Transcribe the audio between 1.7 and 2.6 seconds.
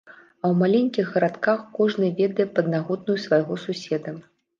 кожны ведае